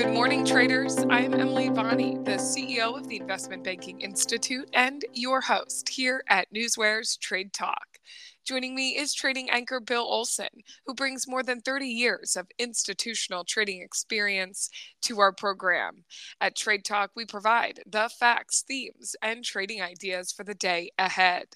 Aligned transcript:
Good 0.00 0.14
morning, 0.14 0.46
traders. 0.46 0.96
I 1.10 1.20
am 1.20 1.34
Emily 1.34 1.68
Bonney, 1.68 2.14
the 2.24 2.38
CEO 2.38 2.96
of 2.96 3.06
the 3.06 3.18
Investment 3.18 3.62
Banking 3.62 4.00
Institute 4.00 4.66
and 4.72 5.04
your 5.12 5.42
host 5.42 5.90
here 5.90 6.24
at 6.30 6.50
Newsware's 6.50 7.18
Trade 7.18 7.52
Talk. 7.52 7.98
Joining 8.46 8.74
me 8.74 8.96
is 8.96 9.12
trading 9.12 9.50
anchor 9.50 9.78
Bill 9.78 10.04
Olson, 10.04 10.48
who 10.86 10.94
brings 10.94 11.28
more 11.28 11.42
than 11.42 11.60
30 11.60 11.84
years 11.84 12.34
of 12.34 12.46
institutional 12.58 13.44
trading 13.44 13.82
experience 13.82 14.70
to 15.02 15.20
our 15.20 15.32
program. 15.32 16.04
At 16.40 16.56
Trade 16.56 16.86
Talk, 16.86 17.10
we 17.14 17.26
provide 17.26 17.80
the 17.84 18.08
facts, 18.18 18.64
themes, 18.66 19.14
and 19.20 19.44
trading 19.44 19.82
ideas 19.82 20.32
for 20.32 20.44
the 20.44 20.54
day 20.54 20.92
ahead. 20.98 21.48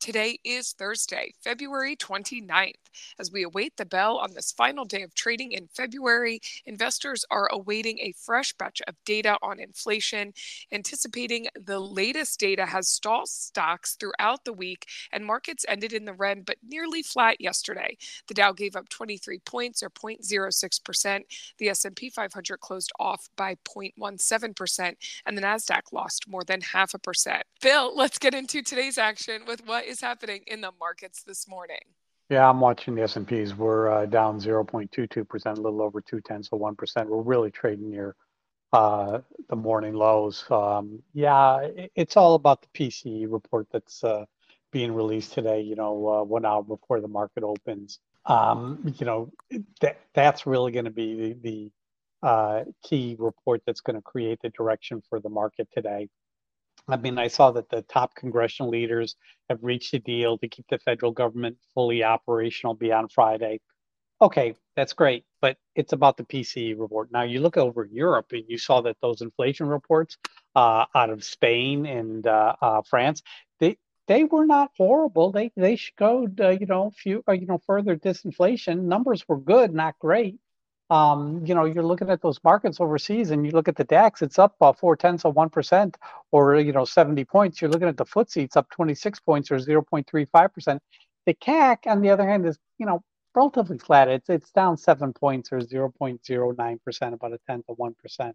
Today 0.00 0.38
is 0.44 0.72
Thursday, 0.72 1.34
February 1.42 1.96
29th. 1.96 2.72
As 3.18 3.32
we 3.32 3.42
await 3.42 3.76
the 3.76 3.84
bell 3.84 4.16
on 4.18 4.32
this 4.32 4.52
final 4.52 4.84
day 4.84 5.02
of 5.02 5.12
trading 5.12 5.50
in 5.50 5.68
February, 5.74 6.40
investors 6.66 7.24
are 7.32 7.48
awaiting 7.52 7.98
a 7.98 8.14
fresh 8.16 8.52
batch 8.54 8.80
of 8.86 8.94
data 9.04 9.36
on 9.42 9.58
inflation, 9.58 10.32
anticipating 10.70 11.48
the 11.60 11.80
latest 11.80 12.38
data 12.38 12.64
has 12.64 12.88
stalled 12.88 13.28
stocks 13.28 13.96
throughout 13.96 14.44
the 14.44 14.52
week, 14.52 14.86
and 15.10 15.26
markets 15.26 15.64
ended 15.68 15.92
in 15.92 16.04
the 16.04 16.12
red 16.12 16.44
but 16.46 16.58
nearly 16.66 17.02
flat 17.02 17.40
yesterday. 17.40 17.96
The 18.28 18.34
Dow 18.34 18.52
gave 18.52 18.76
up 18.76 18.88
23 18.88 19.40
points 19.40 19.82
or 19.82 19.90
0.06%. 19.90 21.22
The 21.58 21.68
S&P 21.70 22.08
500 22.08 22.60
closed 22.60 22.92
off 23.00 23.28
by 23.36 23.56
0.17%, 23.64 24.94
and 25.26 25.36
the 25.36 25.42
Nasdaq 25.42 25.92
lost 25.92 26.28
more 26.28 26.44
than 26.44 26.60
half 26.60 26.94
a 26.94 26.98
percent. 26.98 27.42
Bill, 27.60 27.94
let's 27.96 28.18
get 28.18 28.34
into 28.34 28.62
today's 28.62 28.98
action 28.98 29.42
with 29.44 29.66
what 29.66 29.87
is 29.88 30.00
happening 30.00 30.42
in 30.46 30.60
the 30.60 30.72
markets 30.78 31.22
this 31.22 31.48
morning? 31.48 31.80
Yeah, 32.28 32.48
I'm 32.48 32.60
watching 32.60 32.94
the 32.94 33.02
S&Ps. 33.02 33.56
We're 33.56 33.90
uh, 33.90 34.06
down 34.06 34.38
0.22%, 34.38 35.46
a 35.46 35.60
little 35.60 35.80
over 35.80 36.02
two 36.02 36.20
tenths 36.20 36.50
of 36.52 36.60
1%. 36.60 37.06
We're 37.06 37.22
really 37.22 37.50
trading 37.50 37.90
near 37.90 38.14
uh, 38.74 39.20
the 39.48 39.56
morning 39.56 39.94
lows. 39.94 40.44
Um, 40.50 41.02
yeah, 41.14 41.60
it, 41.62 41.90
it's 41.94 42.16
all 42.18 42.34
about 42.34 42.60
the 42.62 42.68
PCE 42.78 43.26
report 43.30 43.66
that's 43.72 44.04
uh, 44.04 44.26
being 44.72 44.92
released 44.92 45.32
today, 45.32 45.62
you 45.62 45.74
know, 45.74 46.06
uh, 46.06 46.22
one 46.22 46.44
hour 46.44 46.62
before 46.62 47.00
the 47.00 47.08
market 47.08 47.42
opens. 47.42 47.98
Um, 48.26 48.94
you 48.98 49.06
know, 49.06 49.32
that, 49.80 49.98
that's 50.12 50.46
really 50.46 50.70
going 50.70 50.84
to 50.84 50.90
be 50.90 51.34
the, 51.42 51.70
the 52.20 52.26
uh, 52.28 52.64
key 52.82 53.16
report 53.18 53.62
that's 53.66 53.80
going 53.80 53.96
to 53.96 54.02
create 54.02 54.40
the 54.42 54.50
direction 54.50 55.02
for 55.08 55.18
the 55.18 55.30
market 55.30 55.66
today. 55.72 56.10
I 56.88 56.96
mean, 56.96 57.18
I 57.18 57.28
saw 57.28 57.50
that 57.52 57.68
the 57.68 57.82
top 57.82 58.14
congressional 58.14 58.70
leaders 58.70 59.14
have 59.50 59.62
reached 59.62 59.92
a 59.94 59.98
deal 59.98 60.38
to 60.38 60.48
keep 60.48 60.66
the 60.68 60.78
federal 60.78 61.12
government 61.12 61.58
fully 61.74 62.02
operational 62.02 62.74
beyond 62.74 63.12
Friday. 63.12 63.60
Okay, 64.20 64.54
that's 64.74 64.94
great, 64.94 65.24
but 65.40 65.58
it's 65.76 65.92
about 65.92 66.16
the 66.16 66.24
PCE 66.24 66.78
report. 66.78 67.12
Now 67.12 67.22
you 67.22 67.40
look 67.40 67.56
over 67.56 67.84
Europe 67.84 68.26
and 68.32 68.42
you 68.48 68.58
saw 68.58 68.80
that 68.80 68.96
those 69.00 69.20
inflation 69.20 69.68
reports 69.68 70.16
uh, 70.56 70.86
out 70.94 71.10
of 71.10 71.22
Spain 71.22 71.86
and 71.86 72.26
uh, 72.26 72.56
uh, 72.60 72.82
France, 72.82 73.22
they 73.60 73.78
they 74.08 74.24
were 74.24 74.46
not 74.46 74.70
horrible. 74.76 75.30
They 75.30 75.52
they 75.56 75.76
showed 75.76 76.40
uh, 76.40 76.48
you 76.48 76.66
know 76.66 76.90
few 76.96 77.22
uh, 77.28 77.32
you 77.32 77.46
know 77.46 77.60
further 77.64 77.96
disinflation. 77.96 78.84
Numbers 78.84 79.28
were 79.28 79.38
good, 79.38 79.72
not 79.72 79.98
great 80.00 80.40
um, 80.90 81.44
you 81.44 81.54
know, 81.54 81.64
you're 81.64 81.84
looking 81.84 82.08
at 82.08 82.22
those 82.22 82.40
markets 82.42 82.80
overseas 82.80 83.30
and 83.30 83.44
you 83.44 83.52
look 83.52 83.68
at 83.68 83.76
the 83.76 83.84
DAX, 83.84 84.22
it's 84.22 84.38
up 84.38 84.56
uh, 84.60 84.72
four 84.72 84.96
tenths 84.96 85.24
of 85.24 85.34
1% 85.34 85.94
or, 86.30 86.56
you 86.56 86.72
know, 86.72 86.84
70 86.84 87.24
points. 87.26 87.60
You're 87.60 87.70
looking 87.70 87.88
at 87.88 87.96
the 87.98 88.06
FTSE, 88.06 88.44
it's 88.44 88.56
up 88.56 88.70
26 88.70 89.20
points 89.20 89.50
or 89.50 89.58
0.35%. 89.58 90.78
The 91.26 91.34
CAC, 91.34 91.86
on 91.86 92.00
the 92.00 92.08
other 92.08 92.26
hand, 92.26 92.46
is, 92.46 92.58
you 92.78 92.86
know, 92.86 93.02
relatively 93.34 93.78
flat. 93.78 94.08
It's, 94.08 94.30
it's 94.30 94.50
down 94.50 94.78
seven 94.78 95.12
points 95.12 95.52
or 95.52 95.58
0.09%, 95.58 97.12
about 97.12 97.32
a 97.32 97.38
tenth 97.46 97.66
of 97.68 97.76
1%. 97.76 98.32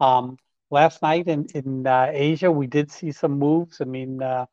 Um, 0.00 0.38
last 0.70 1.02
night 1.02 1.28
in, 1.28 1.46
in 1.54 1.86
uh, 1.86 2.08
Asia, 2.12 2.50
we 2.50 2.66
did 2.66 2.90
see 2.90 3.12
some 3.12 3.38
moves. 3.38 3.82
I 3.82 3.84
mean, 3.84 4.22
uh, 4.22 4.46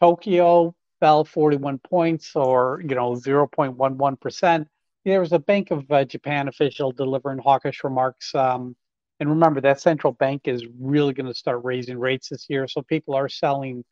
Tokyo 0.00 0.74
fell 0.98 1.26
41 1.26 1.78
points 1.78 2.34
or, 2.34 2.82
you 2.88 2.94
know, 2.94 3.12
0.11% 3.12 4.66
there 5.12 5.20
was 5.20 5.32
a 5.32 5.38
Bank 5.38 5.70
of 5.70 5.90
uh, 5.90 6.04
Japan 6.04 6.48
official 6.48 6.90
delivering 6.90 7.38
hawkish 7.38 7.84
remarks. 7.84 8.34
Um, 8.34 8.74
and 9.20 9.30
remember, 9.30 9.60
that 9.60 9.80
central 9.80 10.12
bank 10.12 10.42
is 10.46 10.66
really 10.78 11.14
going 11.14 11.26
to 11.28 11.34
start 11.34 11.64
raising 11.64 11.98
rates 11.98 12.28
this 12.28 12.46
year. 12.48 12.66
So 12.66 12.82
people 12.82 13.14
are 13.14 13.28
selling, 13.28 13.84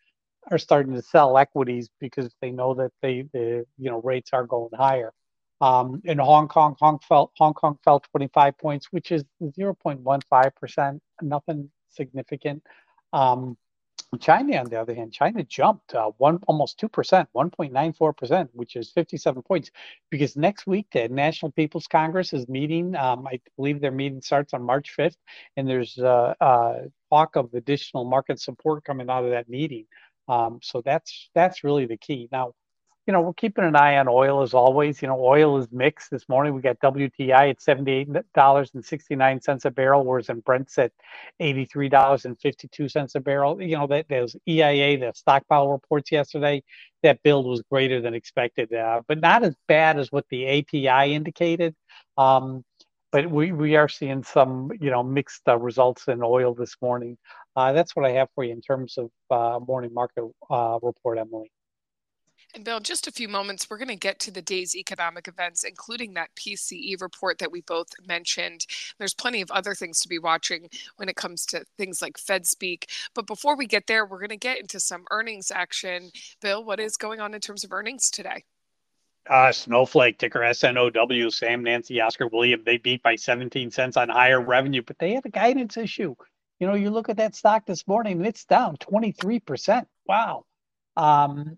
are 0.50 0.58
starting 0.58 0.92
to 0.94 1.02
sell 1.02 1.38
equities 1.38 1.88
because 2.00 2.34
they 2.42 2.50
know 2.50 2.74
that 2.74 2.90
they, 3.00 3.26
the 3.32 3.64
you 3.78 3.90
know, 3.90 4.02
rates 4.02 4.30
are 4.32 4.44
going 4.44 4.72
higher. 4.76 5.12
Um, 5.60 6.02
in 6.04 6.18
Hong 6.18 6.48
Kong, 6.48 6.76
Hong, 6.80 6.98
fell, 6.98 7.32
Hong 7.38 7.54
Kong 7.54 7.78
fell 7.84 8.00
25 8.00 8.58
points, 8.58 8.88
which 8.90 9.12
is 9.12 9.24
0.15%, 9.40 11.00
nothing 11.22 11.70
significant. 11.90 12.62
Um, 13.12 13.56
China, 14.18 14.58
on 14.58 14.66
the 14.66 14.80
other 14.80 14.94
hand, 14.94 15.12
China 15.12 15.42
jumped 15.44 15.94
uh, 15.94 16.10
one 16.18 16.38
almost 16.46 16.78
two 16.78 16.88
percent, 16.88 17.28
one 17.32 17.50
point 17.50 17.72
nine 17.72 17.92
four 17.92 18.12
percent, 18.12 18.50
which 18.52 18.76
is 18.76 18.90
fifty 18.90 19.16
seven 19.16 19.42
points. 19.42 19.70
Because 20.10 20.36
next 20.36 20.66
week 20.66 20.86
the 20.92 21.08
National 21.08 21.52
People's 21.52 21.86
Congress 21.86 22.32
is 22.32 22.48
meeting. 22.48 22.96
Um, 22.96 23.26
I 23.26 23.40
believe 23.56 23.80
their 23.80 23.90
meeting 23.90 24.22
starts 24.22 24.54
on 24.54 24.62
March 24.62 24.90
fifth, 24.90 25.16
and 25.56 25.68
there's 25.68 25.98
uh, 25.98 26.34
uh, 26.40 26.74
talk 27.10 27.36
of 27.36 27.54
additional 27.54 28.04
market 28.04 28.40
support 28.40 28.84
coming 28.84 29.10
out 29.10 29.24
of 29.24 29.30
that 29.30 29.48
meeting. 29.48 29.86
Um, 30.28 30.60
so 30.62 30.82
that's 30.84 31.30
that's 31.34 31.64
really 31.64 31.86
the 31.86 31.96
key. 31.98 32.28
Now, 32.32 32.54
you 33.06 33.12
know, 33.12 33.20
we're 33.20 33.34
keeping 33.34 33.64
an 33.64 33.76
eye 33.76 33.98
on 33.98 34.08
oil 34.08 34.42
as 34.42 34.54
always. 34.54 35.02
You 35.02 35.08
know, 35.08 35.22
oil 35.22 35.58
is 35.58 35.68
mixed. 35.70 36.10
This 36.10 36.26
morning 36.28 36.54
we 36.54 36.62
got 36.62 36.78
WTI 36.80 37.50
at 37.50 37.58
$78.69 37.60 39.64
a 39.64 39.70
barrel, 39.70 40.04
whereas 40.04 40.30
in 40.30 40.40
Brent's 40.40 40.78
at 40.78 40.92
$83.52 41.40 43.14
a 43.14 43.20
barrel. 43.20 43.60
You 43.60 43.76
know, 43.78 43.86
that 43.88 44.08
those 44.08 44.36
EIA, 44.48 44.98
the 44.98 45.12
stockpile 45.14 45.68
reports 45.70 46.10
yesterday, 46.12 46.62
that 47.02 47.22
build 47.22 47.46
was 47.46 47.62
greater 47.70 48.00
than 48.00 48.14
expected, 48.14 48.72
uh, 48.72 49.02
but 49.06 49.20
not 49.20 49.44
as 49.44 49.54
bad 49.68 49.98
as 49.98 50.10
what 50.10 50.24
the 50.30 50.60
API 50.60 51.14
indicated. 51.14 51.74
Um, 52.16 52.64
but 53.12 53.30
we, 53.30 53.52
we 53.52 53.76
are 53.76 53.88
seeing 53.88 54.24
some, 54.24 54.70
you 54.80 54.90
know, 54.90 55.02
mixed 55.02 55.42
uh, 55.46 55.58
results 55.58 56.08
in 56.08 56.20
oil 56.22 56.54
this 56.54 56.76
morning. 56.80 57.18
Uh, 57.54 57.72
that's 57.72 57.94
what 57.94 58.06
I 58.06 58.12
have 58.12 58.28
for 58.34 58.44
you 58.44 58.52
in 58.52 58.62
terms 58.62 58.98
of 58.98 59.10
uh, 59.30 59.60
morning 59.64 59.92
market 59.94 60.24
uh, 60.50 60.78
report, 60.82 61.18
Emily. 61.18 61.50
And 62.54 62.64
Bill, 62.64 62.78
just 62.78 63.08
a 63.08 63.12
few 63.12 63.28
moments, 63.28 63.68
we're 63.68 63.78
going 63.78 63.88
to 63.88 63.96
get 63.96 64.20
to 64.20 64.30
the 64.30 64.40
day's 64.40 64.76
economic 64.76 65.26
events, 65.26 65.64
including 65.64 66.14
that 66.14 66.30
PCE 66.36 67.00
report 67.00 67.38
that 67.38 67.50
we 67.50 67.62
both 67.62 67.88
mentioned. 68.06 68.64
There's 68.96 69.12
plenty 69.12 69.40
of 69.40 69.50
other 69.50 69.74
things 69.74 70.00
to 70.00 70.08
be 70.08 70.20
watching 70.20 70.68
when 70.96 71.08
it 71.08 71.16
comes 71.16 71.46
to 71.46 71.64
things 71.78 72.00
like 72.00 72.16
Fed 72.16 72.46
speak. 72.46 72.90
But 73.12 73.26
before 73.26 73.56
we 73.56 73.66
get 73.66 73.88
there, 73.88 74.06
we're 74.06 74.20
going 74.20 74.28
to 74.28 74.36
get 74.36 74.60
into 74.60 74.78
some 74.78 75.04
earnings 75.10 75.50
action. 75.50 76.10
Bill, 76.40 76.64
what 76.64 76.78
is 76.78 76.96
going 76.96 77.20
on 77.20 77.34
in 77.34 77.40
terms 77.40 77.64
of 77.64 77.72
earnings 77.72 78.08
today? 78.08 78.44
Uh, 79.28 79.50
Snowflake, 79.50 80.18
ticker 80.18 80.44
SNOW, 80.52 81.32
Sam, 81.32 81.64
Nancy, 81.64 82.00
Oscar, 82.00 82.28
William, 82.28 82.62
they 82.64 82.76
beat 82.76 83.02
by 83.02 83.16
17 83.16 83.72
cents 83.72 83.96
on 83.96 84.10
higher 84.10 84.40
revenue, 84.40 84.82
but 84.86 84.98
they 85.00 85.14
had 85.14 85.26
a 85.26 85.30
guidance 85.30 85.76
issue. 85.76 86.14
You 86.60 86.68
know, 86.68 86.74
you 86.74 86.90
look 86.90 87.08
at 87.08 87.16
that 87.16 87.34
stock 87.34 87.66
this 87.66 87.88
morning 87.88 88.18
and 88.18 88.26
it's 88.26 88.44
down 88.44 88.76
23%. 88.76 89.86
Wow. 90.06 90.44
Um, 90.96 91.56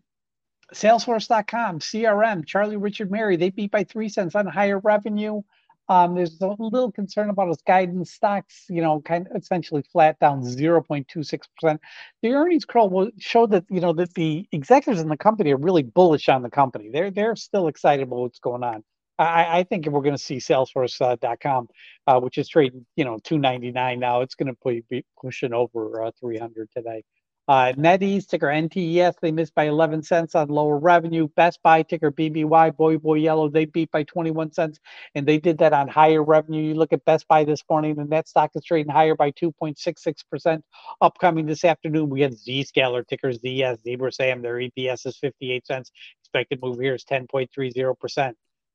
Salesforce.com, 0.75 1.78
CRM, 1.78 2.44
Charlie 2.44 2.77
Richard 2.77 3.10
Mary, 3.10 3.37
they 3.37 3.50
beat 3.50 3.71
by 3.71 3.84
three 3.84 4.09
cents 4.09 4.34
on 4.34 4.47
higher 4.47 4.78
revenue. 4.78 5.43
Um, 5.88 6.16
there's 6.16 6.41
a 6.41 6.56
little 6.59 6.91
concern 6.91 7.31
about 7.31 7.47
his 7.49 7.62
guidance 7.62 8.10
stocks, 8.10 8.65
you 8.69 8.82
know, 8.82 9.00
kind 9.00 9.28
of 9.28 9.41
essentially 9.41 9.82
flat 9.93 10.19
down 10.19 10.43
0.26%. 10.43 11.78
The 12.22 12.32
earnings 12.32 12.65
will 12.75 13.10
show 13.19 13.47
that, 13.47 13.65
you 13.71 13.81
know, 13.81 13.93
that 13.93 14.15
the 14.15 14.49
executives 14.50 15.00
in 15.00 15.09
the 15.09 15.16
company 15.16 15.53
are 15.53 15.56
really 15.56 15.84
bullish 15.84 16.28
on 16.28 16.43
the 16.43 16.50
company. 16.50 16.91
They're 16.93 17.12
they're 17.12 17.37
still 17.37 17.69
excited 17.69 18.03
about 18.03 18.19
what's 18.19 18.41
going 18.41 18.65
on. 18.65 18.82
I, 19.19 19.60
I 19.60 19.62
think 19.62 19.87
we're 19.87 20.02
going 20.02 20.17
to 20.17 20.23
see 20.23 20.37
Salesforce.com, 20.37 21.69
uh, 22.06 22.20
which 22.20 22.37
is 22.37 22.49
trading, 22.49 22.85
you 22.96 23.05
know, 23.05 23.19
299 23.23 23.99
now. 23.99 24.20
It's 24.20 24.35
going 24.35 24.55
to 24.55 24.82
be 24.90 25.05
pushing 25.20 25.55
over 25.55 26.02
uh, 26.02 26.11
300 26.20 26.69
today. 26.76 27.02
Uh, 27.48 27.72
NetEase, 27.75 28.26
ticker 28.26 28.48
NTES, 28.48 29.14
they 29.22 29.31
missed 29.31 29.54
by 29.54 29.69
11 29.69 30.02
cents 30.02 30.34
on 30.34 30.48
lower 30.48 30.78
revenue. 30.78 31.28
Best 31.37 31.62
Buy, 31.62 31.82
ticker 31.82 32.10
BBY, 32.10 32.76
Boy 32.76 32.98
Boy 32.98 33.14
Yellow, 33.14 33.48
they 33.48 33.66
beat 33.66 33.88
by 33.93 34.02
21 34.02 34.52
cents, 34.52 34.81
and 35.14 35.25
they 35.25 35.38
did 35.38 35.58
that 35.58 35.72
on 35.72 35.87
higher 35.87 36.25
revenue. 36.25 36.60
You 36.60 36.75
look 36.75 36.93
at 36.93 37.04
Best 37.04 37.28
Buy 37.28 37.44
this 37.44 37.62
morning, 37.70 37.94
the 37.94 38.04
net 38.04 38.26
stock 38.26 38.50
is 38.56 38.64
trading 38.64 38.90
higher 38.90 39.14
by 39.14 39.31
2.66%. 39.31 40.60
Upcoming 41.00 41.46
this 41.46 41.64
afternoon, 41.64 42.10
we 42.10 42.22
have 42.22 42.32
Zscaler, 42.32 43.06
ticker 43.06 43.31
ZS, 43.31 43.81
Zebra 43.82 44.10
Sam, 44.10 44.42
their 44.42 44.56
EPS 44.56 45.06
is 45.06 45.16
58 45.16 45.66
cents. 45.69 45.92
Expected 46.22 46.60
move 46.60 46.81
here 46.81 46.96
is 46.96 47.04
10.30%. 47.04 48.32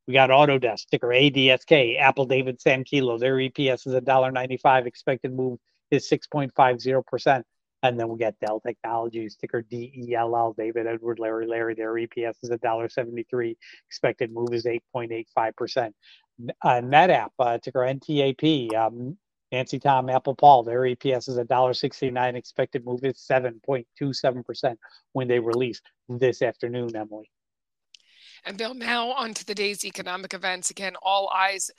We 0.08 0.14
got 0.14 0.30
Autodesk, 0.30 0.86
ticker 0.90 1.10
ADSK, 1.10 2.00
Apple 2.00 2.26
David 2.26 2.62
Sam 2.62 2.86
Kilo, 2.86 3.18
their 3.18 3.36
EPS 3.36 3.86
is 3.86 3.94
$1.95. 3.94 4.86
Expected 4.86 5.34
move 5.34 5.60
is 5.92 6.10
6.50%. 6.10 7.44
And 7.84 8.00
then 8.00 8.10
we 8.10 8.18
get 8.18 8.40
Dell 8.40 8.60
Technologies, 8.60 9.36
ticker 9.36 9.62
DELL, 9.62 10.54
David 10.58 10.88
Edward 10.88 11.20
Larry 11.20 11.48
Larry. 11.48 11.74
Their 11.74 11.94
EPS 11.94 12.36
is 12.44 12.50
$1.73. 12.50 13.56
Expected 13.88 14.32
move 14.32 14.50
is 14.54 14.66
8.85%. 14.66 15.92
Uh, 16.62 16.70
NetApp, 16.70 17.30
uh, 17.40 17.58
ticker 17.58 17.80
NTAP. 17.80 18.74
Um, 18.76 19.18
Nancy 19.52 19.80
Tom, 19.80 20.10
Apple 20.10 20.36
Paul, 20.36 20.64
their 20.64 20.82
EPS 20.82 21.28
is 21.28 21.38
$1.69. 21.38 22.36
Expected 22.36 22.86
move 22.86 23.04
is 23.04 23.26
7.27% 23.30 24.76
when 25.12 25.28
they 25.28 25.40
release 25.40 25.82
this 26.08 26.42
afternoon, 26.42 26.96
Emily. 26.96 27.30
And 28.46 28.58
Bill, 28.58 28.74
now 28.74 29.12
on 29.12 29.34
to 29.36 29.46
the 29.46 29.54
day's 29.54 29.86
economic 29.86 30.34
events. 30.34 30.70
Again, 30.70 30.96
all 31.02 31.30
eyes 31.36 31.70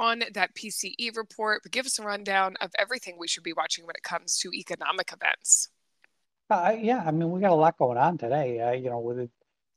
on 0.00 0.24
that 0.32 0.54
PCE 0.56 1.14
report, 1.16 1.60
but 1.62 1.70
give 1.70 1.86
us 1.86 1.98
a 1.98 2.02
rundown 2.02 2.56
of 2.60 2.70
everything 2.78 3.16
we 3.18 3.28
should 3.28 3.44
be 3.44 3.52
watching 3.52 3.86
when 3.86 3.94
it 3.94 4.02
comes 4.02 4.38
to 4.38 4.50
economic 4.52 5.12
events. 5.12 5.68
Uh, 6.48 6.74
yeah, 6.76 7.04
I 7.06 7.12
mean, 7.12 7.30
we 7.30 7.40
got 7.40 7.52
a 7.52 7.54
lot 7.54 7.78
going 7.78 7.98
on 7.98 8.18
today. 8.18 8.60
Uh, 8.60 8.72
you 8.72 8.90
know, 8.90 8.98
with 8.98 9.30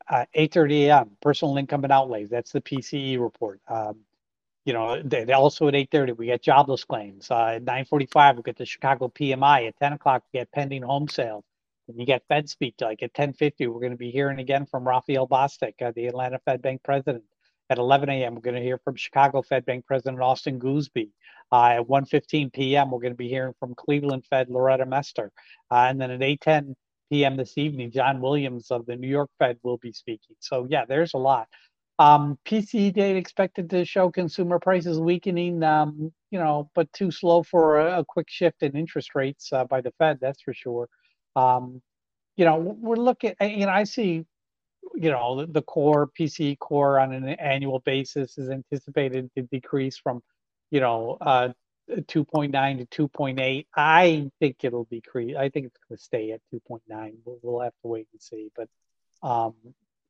uh, 0.10 0.26
8:30 0.36 0.88
a.m. 0.88 1.12
personal 1.22 1.58
income 1.58 1.84
and 1.84 1.94
outlays. 1.94 2.30
That's 2.30 2.52
the 2.52 2.62
PCE 2.62 3.20
report. 3.20 3.62
Um, 3.68 4.00
you 4.66 4.74
know, 4.74 5.02
they, 5.04 5.26
they 5.26 5.34
also 5.34 5.68
at 5.68 5.74
8:30 5.74 6.18
we 6.18 6.28
get 6.28 6.42
jobless 6.42 6.84
claims. 6.86 7.30
Uh, 7.30 7.56
at 7.56 7.66
9:45 7.66 8.38
we 8.38 8.42
get 8.44 8.58
the 8.58 8.66
Chicago 8.66 9.10
PMI. 9.10 9.68
At 9.68 9.78
10 9.78 9.94
o'clock 9.94 10.24
we 10.32 10.40
get 10.40 10.52
pending 10.52 10.84
home 10.84 11.08
sales. 11.08 11.44
And 11.88 12.00
you 12.00 12.06
get 12.06 12.24
Fed 12.30 12.50
speak 12.50 12.76
like 12.82 13.04
at 13.04 13.14
10:50 13.14 13.68
we're 13.68 13.80
going 13.80 13.92
to 13.92 13.98
be 13.98 14.12
hearing 14.12 14.40
again 14.40 14.66
from 14.66 14.88
Raphael 14.88 15.28
Bostic, 15.28 15.82
uh, 15.82 15.92
the 15.96 16.08
Atlanta 16.08 16.40
Fed 16.46 16.62
Bank 16.62 16.82
president. 16.84 17.24
At 17.70 17.78
11 17.78 18.10
a.m. 18.10 18.36
we're 18.36 18.42
going 18.42 18.56
to 18.56 18.62
hear 18.62 18.78
from 18.78 18.96
Chicago 18.96 19.42
Fed 19.42 19.66
Bank 19.66 19.86
President 19.86 20.22
Austin 20.22 20.60
Goolsbee. 20.60 21.10
Uh, 21.52 21.80
at 21.80 21.88
1:15 21.88 22.52
p.m. 22.52 22.92
we're 22.92 23.00
going 23.00 23.14
to 23.14 23.18
be 23.18 23.30
hearing 23.30 23.54
from 23.60 23.76
Cleveland 23.76 24.26
Fed 24.30 24.50
Loretta 24.50 24.86
Mester. 24.86 25.32
Uh, 25.72 25.86
and 25.90 26.00
then 26.00 26.12
at 26.12 26.20
8:10 26.20 26.76
p.m. 27.12 27.38
this 27.38 27.58
evening, 27.58 27.92
John 27.92 28.22
Williams 28.22 28.72
of 28.72 28.86
the 28.86 28.96
New 28.96 29.08
York 29.08 29.30
Fed 29.40 29.58
will 29.64 29.78
be 29.78 29.92
speaking. 29.92 30.36
So 30.40 30.68
yeah, 30.70 30.86
there's 30.86 31.14
a 31.14 31.18
lot. 31.18 31.48
Um, 32.00 32.40
PCE 32.46 32.94
data 32.94 33.18
expected 33.18 33.70
to 33.70 33.86
show 33.86 34.10
consumer 34.10 34.58
prices 34.60 35.00
weakening, 35.00 35.62
um, 35.64 36.12
you 36.32 36.40
know, 36.40 36.70
but 36.74 36.92
too 36.92 37.12
slow 37.12 37.44
for 37.44 37.80
a, 37.80 38.00
a 38.00 38.06
quick 38.06 38.28
shift 38.30 38.64
in 38.64 38.76
interest 38.76 39.14
rates 39.14 39.54
uh, 39.54 39.66
by 39.66 39.80
the 39.82 39.92
Fed, 40.00 40.18
that's 40.20 40.42
for 40.42 40.54
sure. 40.54 40.90
Um, 41.36 41.82
you 42.36 42.46
know, 42.46 42.58
we're 42.58 42.96
looking, 42.96 43.36
you 43.42 43.68
know, 43.68 43.72
I 43.72 43.84
see, 43.84 44.26
you 44.96 45.12
know, 45.12 45.46
the, 45.46 45.62
core 45.62 46.10
PCE 46.20 46.60
core 46.60 47.00
on 47.00 47.14
an 47.14 47.28
annual 47.28 47.80
basis 47.80 48.38
is 48.38 48.50
anticipated 48.50 49.30
to 49.36 49.44
decrease 49.44 49.98
from, 49.98 50.22
you 50.72 50.80
know, 50.80 51.18
uh, 51.20 51.50
2.9 51.90 52.90
to 52.90 53.08
2.8. 53.10 53.66
I 53.76 54.30
think 54.40 54.58
it'll 54.64 54.86
decrease. 54.86 55.36
I 55.36 55.50
think 55.50 55.68
it's 55.68 55.78
going 55.88 55.98
to 55.98 56.04
stay 56.04 56.32
at 56.32 56.42
2.9. 56.54 57.14
We'll, 57.26 57.40
we'll 57.42 57.62
have 57.62 57.74
to 57.82 57.88
wait 57.88 58.08
and 58.12 58.22
see. 58.22 58.50
But, 58.56 58.70
um, 59.28 59.54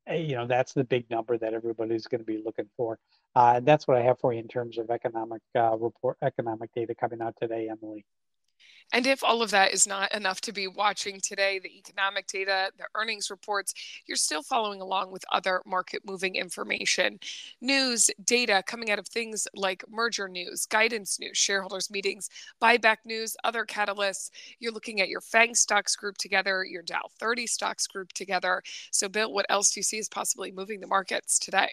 eh, 0.08 0.18
you 0.18 0.36
know, 0.36 0.48
that's 0.48 0.74
the 0.74 0.84
big 0.84 1.10
number 1.10 1.38
that 1.38 1.54
everybody's 1.54 2.08
going 2.08 2.22
to 2.22 2.26
be 2.26 2.42
looking 2.44 2.70
for. 2.78 3.00
Uh, 3.36 3.60
that's 3.62 3.88
what 3.88 3.98
I 3.98 4.02
have 4.02 4.20
for 4.20 4.34
you 4.34 4.40
in 4.40 4.48
terms 4.48 4.78
of 4.78 4.90
economic 4.92 5.42
uh, 5.56 5.76
report, 5.78 6.18
economic 6.22 6.72
data 6.76 6.94
coming 6.94 7.22
out 7.22 7.36
today, 7.42 7.70
Emily. 7.70 8.06
And 8.94 9.08
if 9.08 9.24
all 9.24 9.42
of 9.42 9.50
that 9.52 9.74
is 9.74 9.88
not 9.88 10.14
enough 10.14 10.40
to 10.42 10.52
be 10.52 10.68
watching 10.68 11.20
today, 11.20 11.60
the 11.60 11.78
economic 11.80 12.28
data, 12.28 12.72
the 12.78 12.86
earnings 12.94 13.32
reports, 13.32 13.74
you're 14.06 14.16
still 14.16 14.44
following 14.44 14.82
along 14.82 15.12
with 15.12 15.26
other 15.32 15.62
market 15.66 16.04
moving 16.06 16.36
information. 16.36 17.20
News, 17.60 18.12
data 18.24 18.64
coming 18.68 18.92
out 18.92 19.00
of 19.00 19.08
things 19.08 19.48
like 19.56 19.84
merger 19.90 20.28
news, 20.28 20.68
guidance 20.68 21.20
news, 21.20 21.36
shareholders 21.38 21.90
meetings, 21.90 22.30
buyback 22.62 22.98
news, 23.04 23.36
other 23.44 23.66
catalysts. 23.66 24.30
You're 24.60 24.72
looking 24.72 25.02
at 25.02 25.10
your 25.10 25.22
FANG 25.22 25.56
stocks 25.56 25.96
group 25.96 26.18
together, 26.18 26.64
your 26.64 26.84
Dow 26.84 27.02
30 27.20 27.48
stocks 27.48 27.88
group 27.88 28.14
together. 28.14 28.62
So, 28.92 29.10
Bill, 29.10 29.34
what 29.34 29.48
else 29.50 29.72
do 29.72 29.80
you 29.80 29.84
see 29.84 29.98
is 29.98 30.08
possibly 30.08 30.52
moving 30.52 30.80
the 30.80 30.88
markets 30.88 31.40
today? 31.40 31.72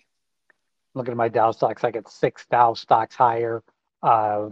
Looking 0.94 1.12
at 1.12 1.18
my 1.18 1.28
Dow 1.28 1.50
stocks, 1.50 1.84
I 1.84 1.90
get 1.90 2.08
six 2.08 2.46
Dow 2.50 2.72
stocks 2.72 3.14
higher. 3.14 3.62
Uh, 4.02 4.48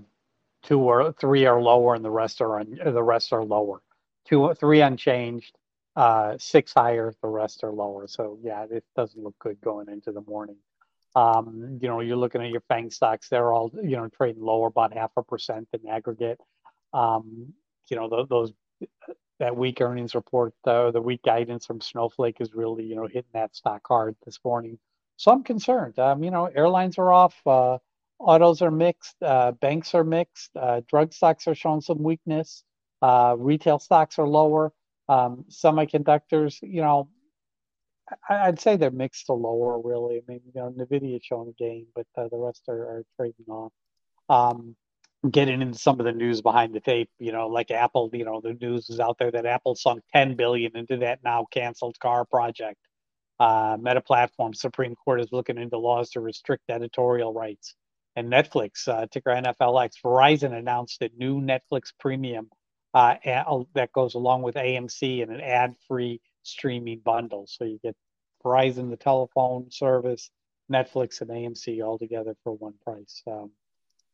two 0.62 0.80
or 0.80 1.12
three 1.12 1.46
are 1.46 1.60
lower 1.60 1.94
and 1.94 2.04
the 2.04 2.10
rest 2.10 2.40
are 2.40 2.60
un, 2.60 2.78
the 2.84 3.02
rest 3.02 3.32
are 3.32 3.44
lower. 3.44 3.80
Two 4.26 4.54
three 4.54 4.80
unchanged 4.80 5.56
uh, 5.96 6.36
six 6.38 6.72
higher 6.74 7.14
the 7.22 7.28
rest 7.28 7.64
are 7.64 7.72
lower. 7.72 8.06
So 8.08 8.38
yeah 8.42 8.66
it 8.70 8.84
doesn't 8.96 9.22
look 9.22 9.36
good 9.38 9.60
going 9.60 9.88
into 9.88 10.12
the 10.12 10.22
morning. 10.22 10.56
Um, 11.16 11.78
you 11.80 11.88
know 11.88 12.00
you're 12.00 12.16
looking 12.16 12.42
at 12.42 12.50
your 12.50 12.62
fang 12.68 12.90
stocks 12.90 13.28
they're 13.28 13.52
all 13.52 13.72
you 13.82 13.96
know 13.96 14.08
trading 14.08 14.42
lower 14.42 14.68
about 14.68 14.92
half 14.94 15.12
a 15.16 15.22
percent 15.22 15.68
in 15.72 15.88
aggregate. 15.88 16.40
Um, 16.92 17.54
you 17.90 17.96
know 17.96 18.08
th- 18.08 18.28
those 18.28 18.52
that 19.40 19.56
weak 19.56 19.80
earnings 19.80 20.14
report 20.14 20.54
uh, 20.66 20.90
the 20.90 21.00
weak 21.02 21.22
guidance 21.22 21.66
from 21.66 21.80
snowflake 21.80 22.38
is 22.40 22.54
really 22.54 22.84
you 22.84 22.96
know 22.96 23.06
hitting 23.06 23.30
that 23.34 23.56
stock 23.56 23.82
hard 23.88 24.16
this 24.26 24.38
morning. 24.44 24.78
So 25.16 25.32
i'm 25.32 25.44
concerned. 25.44 25.98
Um, 25.98 26.22
you 26.24 26.30
know 26.30 26.46
airlines 26.46 26.98
are 26.98 27.12
off 27.12 27.36
uh, 27.46 27.78
autos 28.18 28.62
are 28.62 28.70
mixed, 28.70 29.16
uh, 29.22 29.52
banks 29.52 29.94
are 29.94 30.04
mixed, 30.04 30.50
uh, 30.56 30.80
drug 30.88 31.12
stocks 31.12 31.46
are 31.46 31.54
showing 31.54 31.80
some 31.80 32.02
weakness, 32.02 32.64
uh, 33.02 33.34
retail 33.38 33.78
stocks 33.78 34.18
are 34.18 34.26
lower, 34.26 34.72
um, 35.08 35.44
semiconductors, 35.48 36.58
you 36.62 36.80
know, 36.80 37.08
I, 38.28 38.48
would 38.48 38.60
say 38.60 38.76
they're 38.76 38.90
mixed 38.90 39.26
to 39.26 39.34
lower, 39.34 39.80
really. 39.80 40.16
I 40.16 40.22
mean, 40.26 40.40
you 40.46 40.52
know, 40.60 40.70
NVIDIA 40.70 41.20
showing 41.22 41.48
a 41.48 41.52
gain, 41.52 41.86
but 41.94 42.06
uh, 42.16 42.28
the 42.28 42.38
rest 42.38 42.62
are, 42.68 42.80
are 42.80 43.04
trading 43.16 43.46
off. 43.48 43.72
Um, 44.28 44.76
getting 45.30 45.60
into 45.60 45.78
some 45.78 45.98
of 45.98 46.06
the 46.06 46.12
news 46.12 46.40
behind 46.40 46.74
the 46.74 46.80
tape, 46.80 47.10
you 47.18 47.32
know, 47.32 47.48
like 47.48 47.70
Apple, 47.70 48.10
you 48.12 48.24
know, 48.24 48.40
the 48.40 48.54
news 48.54 48.88
is 48.88 49.00
out 49.00 49.18
there 49.18 49.30
that 49.30 49.46
Apple 49.46 49.74
sunk 49.74 50.02
10 50.14 50.36
billion 50.36 50.76
into 50.76 50.98
that 50.98 51.20
now 51.24 51.46
canceled 51.50 51.98
car 51.98 52.24
project. 52.24 52.78
Uh, 53.40 53.76
Meta 53.80 54.00
Platform 54.00 54.54
Supreme 54.54 54.94
Court 54.94 55.20
is 55.20 55.28
looking 55.30 55.58
into 55.58 55.78
laws 55.78 56.10
to 56.10 56.20
restrict 56.20 56.64
editorial 56.70 57.32
rights 57.32 57.74
and 58.18 58.32
Netflix, 58.32 58.88
uh, 58.88 59.06
ticker 59.06 59.30
NFLX. 59.30 59.92
Verizon 60.04 60.52
announced 60.52 61.00
a 61.02 61.10
new 61.16 61.40
Netflix 61.40 61.92
premium 61.98 62.50
uh, 62.92 63.14
that 63.74 63.92
goes 63.92 64.14
along 64.14 64.42
with 64.42 64.56
AMC 64.56 65.22
and 65.22 65.30
an 65.30 65.40
ad 65.40 65.76
free 65.86 66.20
streaming 66.42 66.98
bundle. 66.98 67.46
So 67.48 67.64
you 67.64 67.78
get 67.82 67.94
Verizon, 68.44 68.90
the 68.90 68.96
telephone 68.96 69.70
service, 69.70 70.30
Netflix, 70.70 71.20
and 71.20 71.30
AMC 71.30 71.84
all 71.84 71.96
together 71.96 72.34
for 72.42 72.52
one 72.52 72.74
price. 72.84 73.22
Um, 73.26 73.52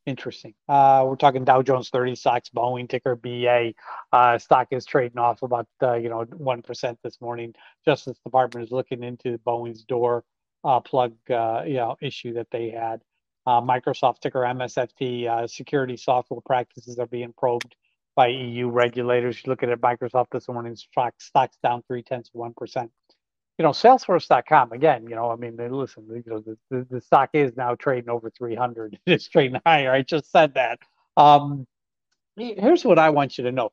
interesting. 0.05 0.53
Uh, 0.69 1.05
we're 1.07 1.17
talking 1.17 1.45
Dow 1.45 1.63
Jones 1.63 1.89
30 1.89 2.15
stocks, 2.15 2.51
Boeing 2.55 2.89
ticker 2.89 3.17
BA. 3.17 3.73
Uh, 4.13 4.37
stock 4.37 4.69
is 4.71 4.85
trading 4.85 5.19
off 5.19 5.43
about 5.43 5.67
uh, 5.83 5.95
you 5.95 6.11
know 6.11 6.25
one 6.37 6.61
percent 6.61 6.99
this 7.03 7.23
morning. 7.23 7.55
Justice 7.87 8.19
Department 8.23 8.67
is 8.67 8.73
looking 8.73 9.03
into 9.03 9.39
Boeing's 9.39 9.85
door 9.85 10.25
uh, 10.63 10.81
plug 10.81 11.15
uh, 11.31 11.63
you 11.67 11.75
know 11.75 11.97
issue 12.03 12.35
that 12.35 12.49
they 12.51 12.69
had. 12.69 13.01
Uh, 13.47 13.61
Microsoft 13.61 14.21
ticker 14.21 14.41
MSFT 14.41 15.29
uh, 15.29 15.47
security 15.47 15.97
software 15.97 16.41
practices 16.45 16.99
are 16.99 17.07
being 17.07 17.35
probed 17.37 17.75
by 18.17 18.29
EU 18.29 18.69
regulators. 18.69 19.43
You 19.45 19.51
look 19.51 19.63
at 19.63 19.69
Microsoft 19.81 20.29
this 20.33 20.49
morning, 20.49 20.77
stock, 20.77 21.15
stocks 21.19 21.59
down 21.63 21.83
three 21.87 22.03
tenths 22.03 22.31
of 22.31 22.37
one 22.37 22.55
percent. 22.57 22.91
You 23.59 23.65
know, 23.65 23.71
Salesforce.com 23.71 24.73
again. 24.73 25.07
You 25.09 25.15
know, 25.15 25.31
I 25.31 25.37
mean, 25.37 25.57
listen, 25.57 26.07
you 26.09 26.23
know, 26.27 26.41
the, 26.41 26.59
the, 26.71 26.87
the 26.91 27.01
stock 27.01 27.31
is 27.35 27.57
now 27.57 27.75
trading 27.77 28.11
over 28.11 28.31
300. 28.31 28.99
It's 29.07 29.29
trading 29.29 29.61
higher. 29.65 29.93
I 29.93 30.03
just 30.03 30.31
said 30.33 30.55
that. 30.55 30.81
Um, 31.17 31.67
here's 32.37 32.85
what 32.85 32.99
I 32.99 33.11
want 33.11 33.39
you 33.39 33.45
to 33.45 33.53
know: 33.53 33.71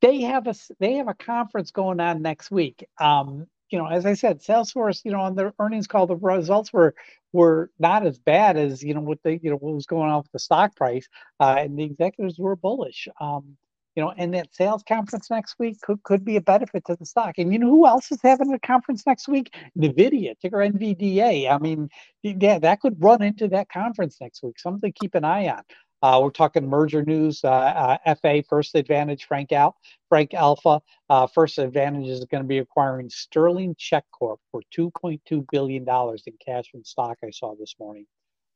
they 0.00 0.22
have 0.22 0.46
a 0.46 0.54
they 0.78 0.94
have 0.94 1.08
a 1.08 1.14
conference 1.14 1.70
going 1.70 2.00
on 2.00 2.22
next 2.22 2.50
week. 2.50 2.86
Um, 2.98 3.46
you 3.70 3.78
know, 3.78 3.86
as 3.86 4.06
I 4.06 4.14
said, 4.14 4.40
Salesforce, 4.40 5.04
you 5.04 5.12
know, 5.12 5.20
on 5.20 5.34
their 5.34 5.52
earnings 5.58 5.86
call, 5.86 6.06
the 6.06 6.16
results 6.16 6.72
were 6.72 6.94
were 7.32 7.70
not 7.78 8.06
as 8.06 8.18
bad 8.18 8.56
as 8.56 8.82
you 8.82 8.94
know 8.94 9.00
what 9.00 9.18
they 9.22 9.38
you 9.42 9.50
know 9.50 9.56
what 9.56 9.74
was 9.74 9.86
going 9.86 10.10
on 10.10 10.18
with 10.18 10.32
the 10.32 10.38
stock 10.38 10.74
price, 10.76 11.08
uh, 11.40 11.56
and 11.58 11.78
the 11.78 11.84
executives 11.84 12.38
were 12.38 12.56
bullish. 12.56 13.08
Um, 13.20 13.56
you 13.98 14.04
know, 14.04 14.14
and 14.16 14.32
that 14.34 14.54
sales 14.54 14.84
conference 14.86 15.28
next 15.28 15.56
week 15.58 15.80
could, 15.80 16.00
could 16.04 16.24
be 16.24 16.36
a 16.36 16.40
benefit 16.40 16.84
to 16.84 16.94
the 16.94 17.04
stock. 17.04 17.34
And 17.36 17.52
you 17.52 17.58
know 17.58 17.68
who 17.68 17.84
else 17.84 18.12
is 18.12 18.20
having 18.22 18.52
a 18.52 18.58
conference 18.60 19.04
next 19.04 19.26
week? 19.26 19.52
Nvidia, 19.76 20.38
ticker 20.38 20.58
NVDA. 20.58 21.50
I 21.50 21.58
mean, 21.58 21.88
yeah, 22.22 22.60
that 22.60 22.80
could 22.80 23.02
run 23.02 23.22
into 23.22 23.48
that 23.48 23.68
conference 23.68 24.18
next 24.20 24.40
week. 24.44 24.60
Something 24.60 24.92
to 24.92 24.96
keep 25.00 25.16
an 25.16 25.24
eye 25.24 25.48
on. 25.48 25.62
Uh, 26.02 26.20
we're 26.22 26.30
talking 26.30 26.68
merger 26.68 27.02
news. 27.04 27.42
Uh, 27.42 27.98
uh, 28.06 28.14
FA 28.16 28.42
First 28.48 28.74
Advantage, 28.74 29.24
Frank 29.24 29.52
Out, 29.52 29.74
Frank 30.08 30.34
Alpha. 30.34 30.80
Uh, 31.10 31.26
First 31.26 31.58
Advantage 31.58 32.08
is 32.08 32.24
going 32.26 32.42
to 32.42 32.48
be 32.48 32.58
acquiring 32.58 33.10
Sterling 33.10 33.74
Check 33.78 34.04
Corp 34.12 34.40
for 34.52 34.62
2.2 34.76 35.46
billion 35.50 35.84
dollars 35.84 36.22
in 36.26 36.34
cash 36.44 36.66
and 36.74 36.86
stock. 36.86 37.18
I 37.24 37.30
saw 37.30 37.54
this 37.58 37.74
morning. 37.80 38.06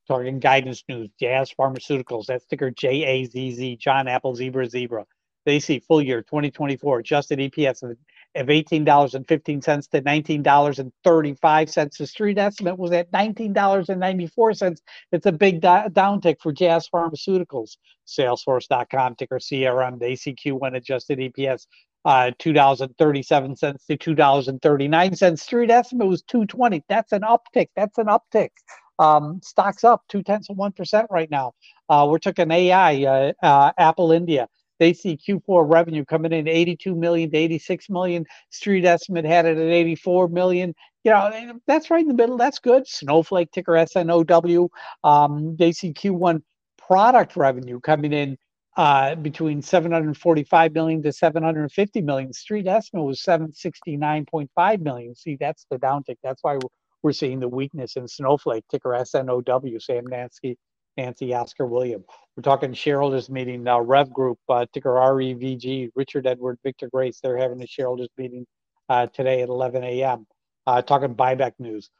Talking 0.08 0.38
guidance 0.38 0.84
news. 0.88 1.10
Jazz 1.20 1.52
Pharmaceuticals. 1.58 2.26
That 2.26 2.42
ticker 2.48 2.70
J 2.70 3.04
A 3.04 3.24
Z 3.24 3.52
Z. 3.54 3.76
John 3.76 4.08
Apple 4.08 4.34
Zebra 4.34 4.68
Zebra. 4.68 5.04
They 5.44 5.58
see 5.60 5.80
full 5.80 6.02
year 6.02 6.22
2024 6.22 7.00
adjusted 7.00 7.38
EPS 7.40 7.82
of 7.82 7.96
of 8.34 8.46
$18.15 8.46 9.90
to 9.90 10.02
$19.35. 10.02 11.96
The 11.98 12.06
street 12.06 12.38
estimate 12.38 12.78
was 12.78 12.92
at 12.92 13.10
$19.94. 13.12 14.78
It's 15.12 15.26
a 15.26 15.32
big 15.32 15.60
di- 15.60 15.88
downtick 15.88 16.36
for 16.40 16.52
Jazz 16.52 16.88
Pharmaceuticals. 16.88 17.76
Salesforce.com, 18.06 19.16
ticker 19.16 19.38
CRM, 19.38 19.98
the 19.98 20.06
ACQ 20.06 20.58
when 20.58 20.74
adjusted 20.74 21.18
EPS 21.18 21.66
uh, 22.04 22.30
$2.37 22.38 23.86
to 23.86 23.96
$2.39. 23.96 25.38
Street 25.38 25.70
estimate 25.70 26.08
was 26.08 26.22
220. 26.22 26.82
That's 26.88 27.12
an 27.12 27.22
uptick. 27.22 27.68
That's 27.76 27.98
an 27.98 28.06
uptick. 28.06 28.50
Um, 28.98 29.40
stocks 29.42 29.84
up 29.84 30.02
two 30.08 30.22
tenths 30.22 30.50
of 30.50 30.56
one 30.56 30.72
percent 30.72 31.06
right 31.10 31.30
now. 31.30 31.52
Uh, 31.88 32.06
we're 32.08 32.18
talking 32.18 32.50
AI, 32.50 33.02
uh, 33.04 33.32
uh, 33.44 33.72
Apple 33.78 34.12
India. 34.12 34.48
They 34.82 34.94
see 34.94 35.16
Q4 35.16 35.72
revenue 35.72 36.04
coming 36.04 36.32
in 36.32 36.48
82 36.48 36.96
million 36.96 37.30
to 37.30 37.36
86 37.36 37.88
million. 37.88 38.26
Street 38.50 38.84
estimate 38.84 39.24
had 39.24 39.46
it 39.46 39.56
at 39.56 39.62
84 39.62 40.26
million. 40.26 40.74
You 41.04 41.12
know, 41.12 41.60
that's 41.68 41.88
right 41.88 42.00
in 42.00 42.08
the 42.08 42.14
middle. 42.14 42.36
That's 42.36 42.58
good. 42.58 42.88
Snowflake 42.88 43.52
ticker 43.52 43.74
SNOW. 43.74 44.70
Um, 45.04 45.54
they 45.56 45.70
see 45.70 45.92
Q1 45.92 46.42
product 46.76 47.36
revenue 47.36 47.78
coming 47.78 48.12
in 48.12 48.36
uh, 48.76 49.14
between 49.14 49.62
745 49.62 50.72
million 50.72 51.00
to 51.04 51.12
750 51.12 52.00
million. 52.00 52.32
Street 52.32 52.66
estimate 52.66 53.04
was 53.04 53.22
769.5 53.22 54.80
million. 54.80 55.14
See, 55.14 55.36
that's 55.38 55.64
the 55.70 55.78
downtick. 55.78 56.16
That's 56.24 56.42
why 56.42 56.58
we're, 57.04 57.12
seeing 57.12 57.38
the 57.38 57.48
weakness 57.48 57.94
in 57.94 58.08
Snowflake, 58.08 58.64
ticker 58.68 58.96
SNOW, 59.04 59.80
Sam 59.80 60.06
Nancy, 60.08 60.58
Nancy 60.96 61.34
Oscar 61.34 61.66
William. 61.66 62.04
We're 62.36 62.42
talking 62.42 62.72
shareholders 62.72 63.30
meeting 63.30 63.62
now. 63.62 63.80
Rev 63.80 64.12
Group, 64.12 64.38
uh, 64.48 64.66
ticker 64.72 64.90
REVG, 64.90 65.90
Richard 65.94 66.26
Edward, 66.26 66.58
Victor 66.62 66.88
Grace. 66.92 67.20
They're 67.20 67.36
having 67.36 67.62
a 67.62 67.66
shareholders 67.66 68.08
meeting 68.16 68.46
uh, 68.88 69.06
today 69.06 69.42
at 69.42 69.48
11 69.48 69.84
a.m. 69.84 70.26
Uh, 70.66 70.82
talking 70.82 71.14
buyback 71.14 71.52
news. 71.58 71.90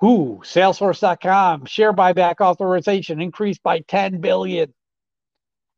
Who? 0.00 0.40
Salesforce.com 0.44 1.66
share 1.66 1.92
buyback 1.92 2.40
authorization 2.40 3.20
increased 3.20 3.62
by 3.62 3.80
10 3.80 4.20
billion. 4.20 4.74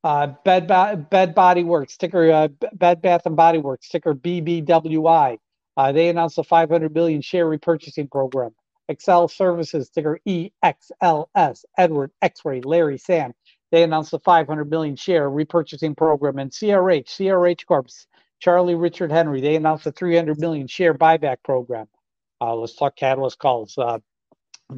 Uh, 0.03 0.29
Bed, 0.45 0.69
Bed 1.11 1.35
Body 1.35 1.65
Works 1.65 1.97
ticker 1.97 2.31
uh, 2.31 2.49
Bed 2.73 3.03
Bath 3.03 3.27
and 3.27 3.35
Body 3.35 3.59
Works 3.59 3.89
ticker 3.89 4.15
BBWI. 4.15 5.39
Uh, 5.77 5.93
they 5.93 6.09
announced 6.09 6.39
a 6.39 6.45
500 6.45 6.95
million 6.95 7.21
share 7.21 7.47
repurchasing 7.47 8.11
program. 8.11 8.53
Excel 8.89 9.29
Services 9.29 9.91
ticker 9.91 10.21
EXLS. 10.27 11.65
Edward 11.79 12.11
X-Ray 12.23 12.61
Larry 12.61 12.99
Sam 12.99 13.33
they 13.73 13.83
announced 13.83 14.13
a 14.13 14.19
500 14.19 14.71
million 14.71 14.97
share 14.97 15.29
repurchasing 15.29 15.97
program. 15.97 16.39
And 16.39 16.51
CRH, 16.51 17.09
CRH 17.09 17.67
Corp, 17.67 17.89
Charlie 18.41 18.75
Richard 18.75 19.11
Henry, 19.11 19.41
they 19.41 19.57
announced 19.57 19.87
a 19.87 19.93
300 19.93 20.39
million 20.39 20.67
share 20.67 20.95
buyback 20.95 21.39
program. 21.45 21.87
Uh, 22.41 22.55
let's 22.55 22.75
talk 22.75 22.97
catalyst 22.97 23.39
calls. 23.39 23.77
Uh, 23.77 23.99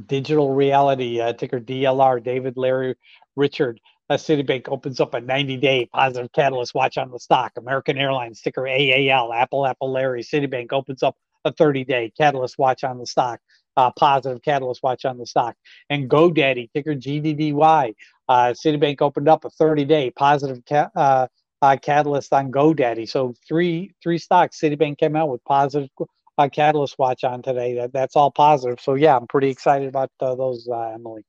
Digital 0.07 0.55
Realty, 0.55 1.21
uh, 1.21 1.33
ticker 1.33 1.61
DLR, 1.61 2.23
David 2.23 2.57
Larry 2.57 2.95
Richard. 3.37 3.81
Uh, 4.11 4.15
Citibank 4.15 4.69
opens 4.69 5.01
up 5.01 5.15
a 5.15 5.21
90 5.21 5.57
day 5.59 5.87
positive 5.93 6.33
catalyst 6.33 6.75
watch 6.75 6.97
on 6.99 7.11
the 7.11 7.19
stock. 7.19 7.53
American 7.59 7.99
Airlines, 7.99 8.41
ticker 8.41 8.67
AAL, 8.67 9.33
Apple, 9.33 9.67
Apple 9.67 9.93
Larry. 9.93 10.23
Citibank 10.23 10.73
opens 10.73 11.03
up 11.03 11.17
a 11.45 11.53
30 11.53 11.85
day 11.85 12.13
catalyst 12.17 12.59
watch 12.59 12.85
on 12.85 12.99
the 12.99 13.07
stock 13.07 13.41
uh, 13.79 13.93
positive 13.93 14.43
catalyst 14.43 14.83
watch 14.83 15.05
on 15.05 15.17
the 15.19 15.25
stock. 15.27 15.57
And 15.89 16.11
GoDaddy, 16.11 16.71
ticker 16.75 16.95
GDDY, 16.95 17.95
uh, 18.29 18.53
Citibank 18.53 19.01
opened 19.01 19.29
up 19.29 19.45
a 19.45 19.51
30 19.51 19.85
day 19.85 20.11
positive 20.11 20.63
ca- 20.69 20.91
uh, 20.97 21.29
uh, 21.63 21.77
catalyst 21.81 22.33
on 22.33 22.51
GoDaddy. 22.53 23.09
So 23.09 23.35
three 23.47 23.93
three 24.03 24.19
stocks 24.19 24.61
Citibank 24.61 24.99
came 24.99 25.17
out 25.17 25.31
with 25.31 25.43
positive 25.45 25.89
uh, 26.37 26.49
catalyst 26.49 26.99
watch 26.99 27.25
on 27.25 27.41
today. 27.41 27.77
That 27.77 27.93
that's 27.93 28.17
all 28.17 28.33
positive. 28.33 28.81
So 28.81 28.95
yeah, 28.95 29.17
I'm 29.17 29.29
pretty 29.29 29.51
excited 29.51 29.89
about 29.89 30.11
uh, 30.21 30.35
those, 30.35 30.69
uh, 30.69 30.91
Emily. 30.95 31.23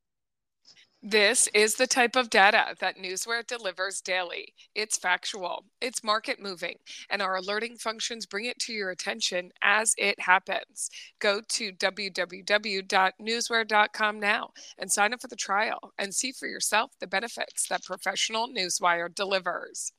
This 1.02 1.48
is 1.54 1.76
the 1.76 1.88
type 1.88 2.18
of 2.18 2.30
data 2.30 2.76
that 2.82 2.98
Newsware 2.98 3.48
delivers 3.48 4.02
daily. 4.02 4.54
It's 4.76 4.98
factual, 4.98 5.64
it's 5.80 6.04
market 6.04 6.42
moving, 6.42 6.76
and 7.10 7.22
our 7.22 7.38
alerting 7.38 7.78
functions 7.78 8.26
bring 8.26 8.44
it 8.44 8.60
to 8.60 8.74
your 8.74 8.90
attention 8.90 9.54
as 9.62 9.94
it 9.98 10.20
happens. 10.20 10.90
Go 11.20 11.40
to 11.48 11.72
www.newsware.com 11.72 14.20
now 14.20 14.50
and 14.78 14.92
sign 14.92 15.14
up 15.14 15.22
for 15.22 15.30
the 15.30 15.38
trial 15.38 15.94
and 15.98 16.14
see 16.14 16.34
for 16.34 16.50
yourself 16.50 16.92
the 17.00 17.08
benefits 17.08 17.70
that 17.70 17.86
professional 17.86 18.50
Newsware 18.50 19.16
delivers. 19.16 19.94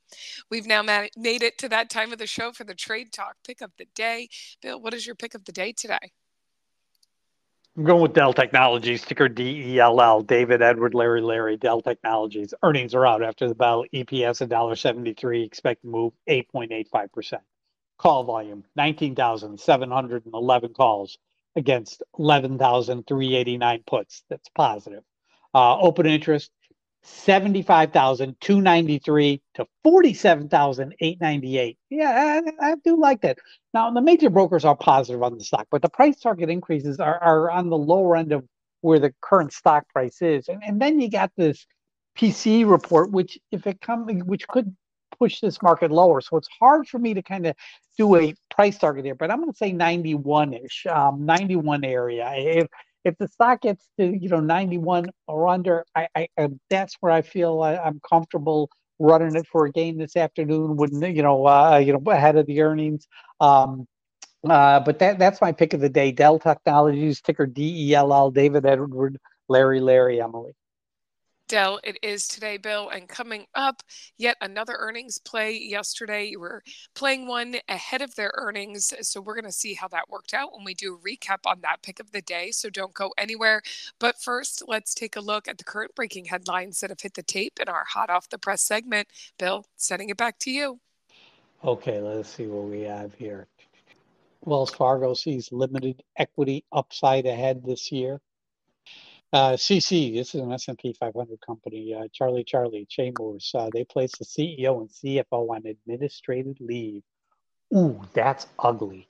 We've 0.50 0.66
now 0.66 0.83
made 0.83 1.42
it 1.42 1.57
to 1.59 1.69
that 1.71 1.88
time 1.88 2.12
of 2.12 2.19
the 2.19 2.26
show 2.26 2.52
for 2.52 2.64
the 2.64 2.75
Trade 2.75 3.11
Talk 3.11 3.37
pick 3.42 3.62
of 3.62 3.71
the 3.78 3.87
day. 3.95 4.28
Bill, 4.61 4.78
what 4.78 4.92
is 4.92 5.07
your 5.07 5.16
pick 5.16 5.35
of 5.35 5.47
the 5.47 5.52
day 5.52 5.73
today? 5.73 6.12
I'm 7.80 7.87
going 7.87 8.02
with 8.02 8.12
Dell 8.12 8.34
Technologies, 8.34 9.00
ticker 9.00 9.26
DELL. 9.26 10.20
David, 10.25 10.60
Edward, 10.60 10.92
Larry, 10.92 11.22
Larry, 11.22 11.56
Dell 11.56 11.80
Technologies. 11.80 12.52
Earnings 12.62 12.94
are 12.94 13.06
out 13.06 13.22
after 13.22 13.49
the 13.49 13.54
bell. 13.54 13.87
EPS 13.94 14.46
$1.73. 14.46 15.46
Expect 15.46 15.82
move 15.82 16.12
8.85%. 16.28 17.38
Call 17.96 18.25
volume 18.25 18.64
19,711 18.76 20.75
calls 20.75 21.16
against 21.56 22.02
11,389 22.18 23.82
puts. 23.87 24.25
That's 24.28 24.50
positive. 24.50 25.02
Uh, 25.54 25.78
open 25.78 26.04
interest 26.04 26.50
75,293 27.02 29.42
to 29.54 29.66
47,898. 29.83 31.78
Yeah, 31.88 32.42
I, 32.61 32.73
I, 32.73 32.75
do 32.85 33.00
like 33.00 33.23
that. 33.23 33.38
Now, 33.73 33.90
the 33.90 34.02
major 34.02 34.28
brokers 34.28 34.66
are 34.66 34.76
positive 34.76 35.23
on 35.23 35.38
the 35.38 35.45
stock, 35.45 35.66
but 35.71 35.83
the 35.83 35.88
price 35.88 36.21
target 36.21 36.50
increases 36.50 37.00
are, 37.00 37.19
are 37.23 37.50
on 37.50 37.71
the 37.71 37.78
lower 37.78 38.16
end 38.16 38.33
of 38.33 38.45
where 38.83 38.99
the 38.99 39.14
current 39.23 39.52
stock 39.52 39.88
price 39.88 40.21
is. 40.21 40.49
And, 40.49 40.62
and 40.66 40.80
then 40.80 41.00
you 41.00 41.11
got 41.11 41.33
this 41.37 41.66
PCE 42.19 42.71
report, 42.71 43.11
which 43.11 43.38
if 43.50 43.66
it 43.66 43.80
comes, 43.80 44.23
which 44.25 44.47
could 44.49 44.76
push 45.19 45.40
this 45.40 45.62
market 45.62 45.90
lower. 45.90 46.21
So 46.21 46.37
it's 46.37 46.49
hard 46.59 46.88
for 46.88 46.99
me 46.99 47.14
to 47.14 47.23
kind 47.23 47.47
of 47.47 47.54
do 47.99 48.16
a 48.16 48.35
price 48.50 48.78
target 48.78 49.04
here, 49.04 49.14
but 49.14 49.30
I'm 49.30 49.38
going 49.38 49.52
to 49.52 49.57
say 49.57 49.73
91 49.73 50.54
ish, 50.54 50.87
um, 50.87 51.25
91 51.25 51.85
area. 51.85 52.30
If 52.35 52.66
if 53.04 53.16
the 53.19 53.28
stock 53.28 53.62
gets 53.62 53.88
to 53.99 54.07
you 54.07 54.28
know 54.28 54.40
91 54.40 55.07
or 55.26 55.49
under, 55.49 55.85
I, 55.95 56.09
I, 56.14 56.28
I 56.38 56.49
that's 56.69 56.97
where 57.00 57.12
I 57.12 57.23
feel 57.23 57.62
I, 57.62 57.75
am 57.75 58.00
comfortable 58.09 58.71
running 58.99 59.35
it 59.35 59.47
for 59.47 59.66
a 59.66 59.73
game 59.73 59.99
this 59.99 60.16
afternoon. 60.16 60.76
Wouldn't 60.76 61.16
you 61.16 61.23
know 61.23 61.47
uh, 61.47 61.78
you 61.78 61.92
know 61.92 62.02
ahead 62.11 62.37
of 62.37 62.47
the 62.47 62.61
earnings. 62.61 63.07
Um, 63.40 63.87
uh, 64.49 64.80
but 64.80 64.99
that 65.00 65.19
that's 65.19 65.40
my 65.40 65.52
pick 65.52 65.75
of 65.75 65.80
the 65.80 65.88
day. 65.88 66.12
Dell 66.12 66.38
Technologies, 66.38 67.21
ticker 67.21 67.47
DELL. 67.47 68.30
David 68.30 68.64
Edward, 68.64 69.19
Larry, 69.49 69.80
Larry, 69.80 70.21
Emily. 70.21 70.52
Dell, 71.50 71.80
it 71.83 71.99
is 72.00 72.28
today, 72.28 72.59
Bill. 72.59 72.90
And 72.90 73.09
coming 73.09 73.45
up, 73.57 73.83
yet 74.16 74.37
another 74.40 74.76
earnings 74.78 75.19
play 75.19 75.59
yesterday. 75.59 76.26
You 76.26 76.38
were 76.38 76.62
playing 76.95 77.26
one 77.26 77.57
ahead 77.69 78.02
of 78.02 78.14
their 78.14 78.30
earnings. 78.37 78.95
So 79.00 79.21
we're 79.21 79.35
going 79.35 79.47
to 79.47 79.52
see 79.52 79.75
how 79.75 79.88
that 79.88 80.09
worked 80.09 80.33
out 80.33 80.52
when 80.52 80.64
we 80.64 80.75
do 80.75 80.95
a 80.95 80.99
recap 80.99 81.38
on 81.47 81.61
that 81.62 81.83
pick 81.83 81.99
of 81.99 82.12
the 82.12 82.23
day. 82.23 82.52
So 82.52 82.71
don't 82.71 82.95
go 82.95 83.12
anywhere. 83.19 83.62
But 83.99 84.23
first, 84.23 84.62
let's 84.69 84.95
take 84.95 85.16
a 85.16 85.21
look 85.21 85.49
at 85.49 85.59
the 85.59 85.64
current 85.64 85.92
breaking 85.97 86.26
headlines 86.26 86.78
that 86.78 86.90
have 86.90 87.00
hit 87.00 87.14
the 87.14 87.25
tape 87.25 87.59
in 87.61 87.69
our 87.69 87.85
hot 87.85 88.11
off 88.11 88.28
the 88.28 88.38
press 88.38 88.62
segment. 88.62 89.09
Bill, 89.37 89.66
sending 89.75 90.09
it 90.09 90.16
back 90.16 90.38
to 90.40 90.52
you. 90.52 90.78
Okay, 91.64 92.00
let's 92.00 92.28
see 92.28 92.47
what 92.47 92.66
we 92.66 92.83
have 92.83 93.12
here. 93.14 93.49
Wells 94.45 94.71
Fargo 94.71 95.14
sees 95.14 95.50
limited 95.50 96.04
equity 96.16 96.62
upside 96.71 97.26
ahead 97.26 97.64
this 97.66 97.90
year. 97.90 98.21
Uh, 99.32 99.52
CC, 99.52 100.12
this 100.14 100.34
is 100.34 100.40
an 100.40 100.50
S&P 100.52 100.92
500 100.99 101.40
company. 101.40 101.94
Uh, 101.94 102.08
Charlie 102.12 102.42
Charlie 102.42 102.87
Chemours, 102.90 103.54
uh, 103.54 103.70
they 103.72 103.84
placed 103.84 104.18
the 104.18 104.25
CEO 104.25 104.80
and 104.80 104.90
CFO 104.90 105.49
on 105.50 105.66
administrative 105.66 106.56
leave. 106.58 107.02
Ooh, 107.75 108.00
that's 108.12 108.49
ugly. 108.58 109.06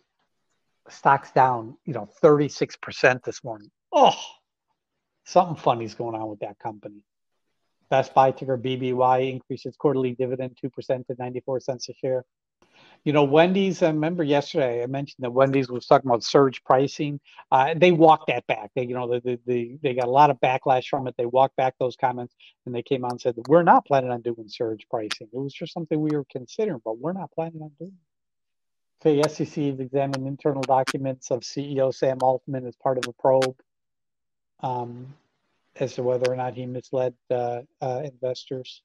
Stock's 0.91 1.31
down, 1.31 1.77
you 1.87 1.95
know, 1.95 2.09
36% 2.23 3.25
this 3.25 3.43
morning. 3.43 3.71
Oh, 3.93 4.15
something 5.25 5.57
funny's 5.57 5.95
going 5.95 6.15
on 6.15 6.29
with 6.29 6.41
that 6.41 6.59
company. 6.59 7.03
Best 7.89 8.13
Buy 8.13 8.31
ticker 8.31 8.59
BBY 8.59 9.31
increases 9.31 9.75
quarterly 9.77 10.13
dividend 10.13 10.59
2% 10.63 11.07
to 11.07 11.17
94 11.19 11.61
cents 11.61 11.89
a 11.89 11.95
share 11.95 12.25
you 13.05 13.13
know, 13.15 13.25
Wendy's, 13.25 13.83
I 13.83 13.89
remember 13.89 14.23
yesterday 14.23 14.83
I 14.83 14.87
mentioned 14.87 15.25
that 15.25 15.33
Wendy's 15.33 15.71
was 15.71 15.87
talking 15.87 16.11
about 16.11 16.23
surge 16.23 16.63
pricing. 16.65 17.19
Uh, 17.51 17.75
they 17.75 17.93
walked 17.93 18.27
that 18.27 18.47
back. 18.47 18.71
They, 18.75 18.85
you 18.85 18.95
know, 18.95 19.09
the, 19.09 19.21
the, 19.21 19.41
the, 19.47 19.79
they 19.83 19.95
got 19.95 20.07
a 20.07 20.11
lot 20.11 20.29
of 20.29 20.39
backlash 20.41 20.87
from 20.89 21.07
it. 21.07 21.15
They 21.17 21.25
walked 21.25 21.57
back 21.57 21.75
those 21.79 21.97
comments 21.97 22.35
and 22.67 22.75
they 22.75 22.83
came 22.83 23.05
out 23.05 23.13
and 23.13 23.21
said, 23.21 23.37
we're 23.49 23.63
not 23.63 23.87
planning 23.87 24.11
on 24.11 24.21
doing 24.21 24.49
surge 24.49 24.87
pricing. 24.91 25.29
It 25.33 25.39
was 25.39 25.55
just 25.55 25.73
something 25.73 25.99
we 25.99 26.15
were 26.15 26.27
considering, 26.31 26.83
but 26.85 26.99
we're 26.99 27.15
not 27.15 27.33
planning 27.33 27.63
on 27.63 27.71
doing. 27.79 27.97
Okay, 29.03 29.23
SEC 29.23 29.65
has 29.65 29.81
examined 29.81 30.27
internal 30.27 30.61
documents 30.61 31.31
of 31.31 31.41
CEO 31.41 31.95
Sam 31.95 32.19
Altman 32.21 32.67
as 32.67 32.77
part 32.77 32.99
of 32.99 33.09
a 33.09 33.13
probe 33.15 33.57
um, 34.63 35.15
as 35.77 35.95
to 35.95 36.03
whether 36.03 36.31
or 36.31 36.37
not 36.37 36.53
he 36.53 36.67
misled 36.67 37.15
uh, 37.31 37.61
uh, 37.81 38.03
investors 38.05 38.83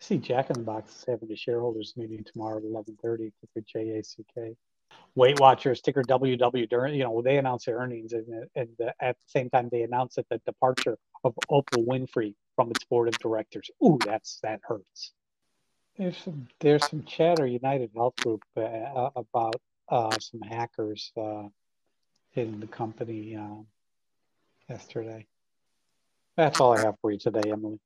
see 0.00 0.18
Jack 0.18 0.50
in 0.50 0.54
the 0.54 0.62
Box 0.62 0.94
is 0.96 1.04
having 1.06 1.30
a 1.32 1.36
shareholders 1.36 1.94
meeting 1.96 2.24
tomorrow 2.24 2.58
at 2.58 2.64
11:30 2.64 3.32
for 3.52 3.60
JACK. 3.60 4.56
Weight 5.14 5.38
Watchers, 5.40 5.80
ticker 5.80 6.02
WW, 6.02 6.68
during 6.68 6.94
you 6.94 7.04
know 7.04 7.20
they 7.22 7.38
announced 7.38 7.66
their 7.66 7.78
earnings, 7.78 8.12
and, 8.12 8.48
and 8.54 8.68
the, 8.78 8.94
at 9.00 9.16
the 9.16 9.28
same 9.28 9.50
time 9.50 9.68
they 9.70 9.82
announced 9.82 10.16
that 10.16 10.28
the 10.28 10.38
departure 10.46 10.96
of 11.24 11.34
Oprah 11.50 11.84
Winfrey 11.84 12.34
from 12.54 12.70
its 12.70 12.84
board 12.84 13.08
of 13.08 13.18
directors. 13.18 13.70
Ooh, 13.84 13.98
that's 14.04 14.38
that 14.42 14.60
hurts. 14.62 15.12
There's 15.96 16.16
some 16.16 16.48
there's 16.60 16.88
some 16.88 17.02
chatter 17.04 17.46
United 17.46 17.90
Health 17.94 18.16
Group 18.16 18.42
uh, 18.56 19.10
about 19.16 19.60
uh, 19.88 20.16
some 20.20 20.40
hackers 20.40 21.12
uh, 21.16 21.48
in 22.34 22.60
the 22.60 22.66
company 22.66 23.36
uh, 23.36 23.62
yesterday. 24.68 25.26
That's 26.36 26.60
all 26.60 26.76
I 26.76 26.82
have 26.82 26.94
for 27.00 27.10
you 27.10 27.18
today, 27.18 27.50
Emily. 27.50 27.80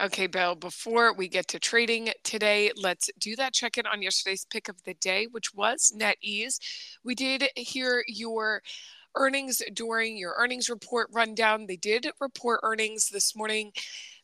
Okay, 0.00 0.26
Bill, 0.26 0.54
before 0.54 1.14
we 1.14 1.28
get 1.28 1.48
to 1.48 1.58
trading 1.58 2.10
today, 2.22 2.70
let's 2.76 3.10
do 3.18 3.34
that 3.36 3.54
check 3.54 3.78
in 3.78 3.86
on 3.86 4.02
yesterday's 4.02 4.44
pick 4.44 4.68
of 4.68 4.82
the 4.84 4.94
day, 4.94 5.26
which 5.30 5.54
was 5.54 5.92
NetEase. 5.98 6.58
We 7.02 7.14
did 7.14 7.48
hear 7.56 8.04
your 8.06 8.62
earnings 9.16 9.62
during 9.72 10.16
your 10.18 10.34
earnings 10.36 10.68
report 10.68 11.08
rundown. 11.12 11.66
They 11.66 11.76
did 11.76 12.06
report 12.20 12.60
earnings 12.62 13.08
this 13.08 13.34
morning. 13.34 13.72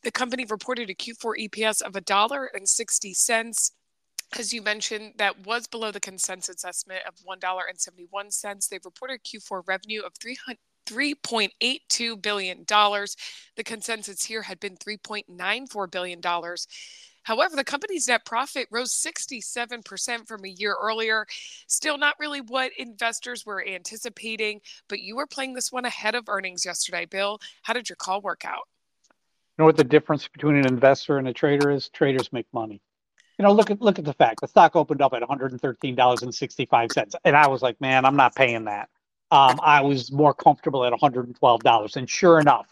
The 0.02 0.10
company 0.10 0.44
reported 0.44 0.90
a 0.90 0.94
Q4 0.94 1.48
EPS 1.48 1.82
of 1.82 1.94
$1.60. 1.94 3.70
As 4.38 4.52
you 4.52 4.62
mentioned, 4.62 5.14
that 5.18 5.46
was 5.46 5.66
below 5.66 5.90
the 5.90 6.00
consensus 6.00 6.64
estimate 6.64 7.02
of 7.06 7.14
$1.71. 7.26 8.68
They 8.68 8.78
reported 8.84 9.20
Q4 9.24 9.62
revenue 9.66 10.02
of 10.02 10.12
300 10.20 10.58
$3.82 10.86 12.22
billion. 12.22 12.64
The 12.66 13.64
consensus 13.64 14.24
here 14.24 14.42
had 14.42 14.60
been 14.60 14.76
$3.94 14.76 15.90
billion. 15.90 16.20
However, 17.24 17.54
the 17.54 17.64
company's 17.64 18.08
net 18.08 18.24
profit 18.24 18.66
rose 18.70 18.92
67% 18.92 20.26
from 20.26 20.44
a 20.44 20.48
year 20.48 20.76
earlier. 20.80 21.26
Still 21.68 21.96
not 21.96 22.16
really 22.18 22.40
what 22.40 22.72
investors 22.76 23.46
were 23.46 23.64
anticipating, 23.66 24.60
but 24.88 25.00
you 25.00 25.14
were 25.16 25.26
playing 25.26 25.54
this 25.54 25.70
one 25.70 25.84
ahead 25.84 26.14
of 26.16 26.28
earnings 26.28 26.64
yesterday, 26.64 27.06
Bill. 27.06 27.38
How 27.62 27.74
did 27.74 27.88
your 27.88 27.96
call 27.96 28.20
work 28.20 28.44
out? 28.44 28.68
You 29.08 29.62
know 29.62 29.66
what 29.66 29.76
the 29.76 29.84
difference 29.84 30.26
between 30.26 30.56
an 30.56 30.66
investor 30.66 31.18
and 31.18 31.28
a 31.28 31.32
trader 31.32 31.70
is? 31.70 31.88
Traders 31.90 32.32
make 32.32 32.46
money. 32.52 32.80
You 33.38 33.44
know, 33.44 33.52
look 33.52 33.70
at 33.70 33.80
look 33.80 33.98
at 33.98 34.04
the 34.04 34.12
fact 34.12 34.40
the 34.40 34.48
stock 34.48 34.76
opened 34.76 35.00
up 35.02 35.14
at 35.14 35.22
$113.65, 35.22 37.14
and 37.24 37.36
I 37.36 37.48
was 37.48 37.62
like, 37.62 37.80
man, 37.80 38.04
I'm 38.04 38.16
not 38.16 38.34
paying 38.34 38.64
that 38.64 38.88
um, 39.32 39.58
I 39.64 39.80
was 39.80 40.12
more 40.12 40.34
comfortable 40.34 40.84
at 40.84 40.92
$112. 40.92 41.96
And 41.96 42.10
sure 42.10 42.38
enough, 42.38 42.68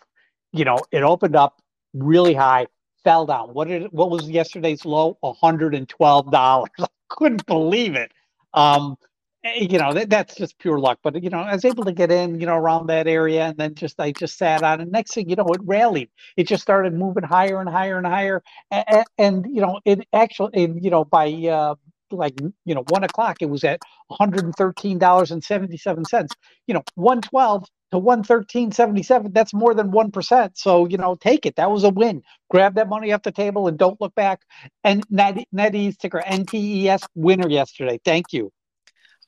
you 0.53 0.65
know, 0.67 0.79
it 0.93 1.03
opened 1.03 1.35
up 1.35 1.59
really 1.95 2.35
high, 2.35 2.67
fell 3.03 3.27
down. 3.27 3.55
What 3.55 3.69
did 3.69 3.91
what 3.93 4.11
was 4.11 4.31
yesterday's 4.31 4.85
low? 4.85 5.19
$112. 5.25 6.35
I 6.81 6.87
couldn't 7.09 7.47
believe 7.47 7.97
it. 7.97 8.13
Um, 8.53 8.97
eh, 9.45 9.69
you 9.71 9.79
know, 9.79 9.95
that, 9.95 10.11
that's 10.11 10.37
just 10.37 10.59
pure 10.59 10.79
luck. 10.79 10.99
But 11.03 11.23
you 11.25 11.31
know, 11.31 11.39
I 11.41 11.55
was 11.55 11.65
able 11.65 11.85
to 11.87 11.93
get 11.93 12.13
in, 12.13 12.39
you 12.39 12.47
know, 12.47 12.57
around 12.57 12.89
that 12.89 13.09
area, 13.09 13.47
and 13.47 13.57
then 13.57 13.75
just 13.75 13.99
I 13.99 14.13
just 14.13 14.37
sat 14.37 14.63
on. 14.63 14.83
it. 14.83 14.91
next 14.91 15.15
thing 15.15 15.31
you 15.31 15.37
know, 15.37 15.47
it 15.55 15.63
rallied. 15.65 16.11
It 16.37 16.47
just 16.47 16.63
started 16.63 16.93
moving 16.93 17.25
higher 17.25 17.59
and 17.59 17.71
higher 17.71 17.97
and 17.97 18.07
higher. 18.07 18.43
And, 18.71 19.07
and 19.17 19.47
you 19.47 19.63
know, 19.63 19.81
it 19.87 20.07
actually, 20.13 20.71
you 20.79 20.91
know, 20.91 21.07
by 21.07 21.33
uh, 21.33 21.77
like 22.17 22.35
you 22.65 22.75
know 22.75 22.85
one 22.89 23.05
o'clock 23.05 23.37
it 23.41 23.51
was 23.51 23.65
at 23.65 23.81
$113.77 24.13 26.29
you 26.67 26.75
know 26.75 26.83
112 26.97 27.65
to 27.93 28.01
113.77 28.01 29.33
that's 29.35 29.55
more 29.55 29.75
than 29.75 29.91
1% 29.91 30.51
so 30.55 30.87
you 30.87 30.97
know 30.97 31.17
take 31.21 31.47
it. 31.47 31.57
That 31.57 31.71
was 31.71 31.85
a 31.85 31.91
win. 31.91 32.23
Grab 32.51 32.75
that 32.75 32.89
money 32.89 33.13
off 33.13 33.23
the 33.23 33.33
table 33.33 33.69
and 33.69 33.79
don't 33.79 34.01
look 34.01 34.15
back. 34.15 34.41
And 34.85 35.05
net, 35.11 35.39
NetEase 35.55 35.99
ticker 35.99 36.23
NTES 36.27 37.05
winner 37.15 37.49
yesterday. 37.49 38.01
Thank 38.05 38.33
you 38.33 38.51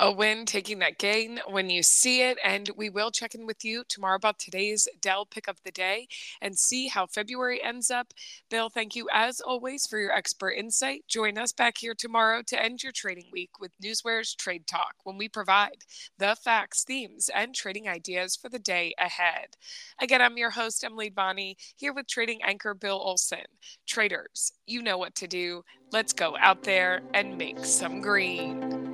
a 0.00 0.11
win, 0.11 0.46
taking 0.46 0.78
that 0.80 0.99
gain 0.99 1.40
when 1.49 1.70
you 1.70 1.82
see 1.82 2.22
it. 2.22 2.38
And 2.44 2.70
we 2.76 2.90
will 2.90 3.11
check 3.11 3.34
in 3.34 3.46
with 3.46 3.64
you 3.64 3.84
tomorrow 3.88 4.16
about 4.16 4.38
today's 4.38 4.88
Dell 5.00 5.26
pick 5.26 5.49
of 5.49 5.62
the 5.64 5.70
day 5.70 6.08
and 6.40 6.58
see 6.58 6.88
how 6.88 7.06
February 7.06 7.62
ends 7.62 7.90
up. 7.90 8.12
Bill, 8.50 8.68
thank 8.68 8.96
you 8.96 9.08
as 9.12 9.40
always 9.40 9.87
for 9.87 9.99
your 9.99 10.12
expert 10.12 10.50
insight. 10.50 11.04
Join 11.08 11.38
us 11.38 11.52
back 11.52 11.78
here 11.78 11.94
tomorrow 11.94 12.42
to 12.46 12.61
end 12.61 12.82
your 12.82 12.92
trading 12.92 13.26
week 13.32 13.61
with 13.61 13.72
Newsware's 13.82 14.34
Trade 14.34 14.66
Talk 14.66 14.94
when 15.04 15.18
we 15.18 15.28
provide 15.28 15.84
the 16.18 16.37
facts, 16.42 16.84
themes, 16.84 17.30
and 17.34 17.54
trading 17.54 17.88
ideas 17.88 18.37
for 18.37 18.49
the 18.49 18.58
day 18.58 18.94
ahead. 18.99 19.56
Again, 20.00 20.20
I'm 20.20 20.37
your 20.37 20.50
host, 20.50 20.84
Emily 20.84 21.11
Bonney, 21.11 21.56
here 21.76 21.92
with 21.92 22.08
trading 22.08 22.42
anchor 22.42 22.75
Bill 22.75 23.00
Olson. 23.00 23.46
Traders, 23.87 24.52
you 24.66 24.82
know 24.82 24.99
what 24.99 25.14
to 25.16 25.26
do. 25.26 25.64
Let's 25.92 26.12
go 26.12 26.37
out 26.38 26.62
there 26.62 27.02
and 27.14 27.37
make 27.37 27.64
some 27.64 28.00
green. 28.00 28.91